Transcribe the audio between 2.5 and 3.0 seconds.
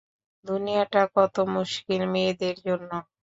জন্য!